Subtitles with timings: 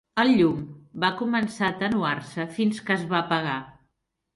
[0.21, 0.63] El llum
[1.03, 3.59] va començar a atenuar-se fins que es va apagar.